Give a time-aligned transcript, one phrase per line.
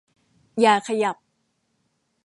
[0.61, 1.17] อย่าขยับ